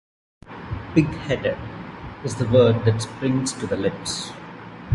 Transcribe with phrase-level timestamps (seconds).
[0.95, 1.59] "Pig-headed"
[2.23, 4.31] is the word that springs to the lips.